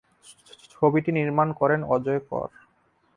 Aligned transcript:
ছবিটি 0.71 1.11
নির্মাণ 1.11 1.47
করেন 1.53 1.79
অজয় 1.85 2.21
কর। 2.29 2.49